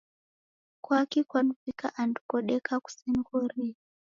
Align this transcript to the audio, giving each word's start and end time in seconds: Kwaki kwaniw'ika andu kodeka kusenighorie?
Kwaki 0.83 1.19
kwaniw'ika 1.29 1.87
andu 2.01 2.19
kodeka 2.29 2.73
kusenighorie? 2.83 3.71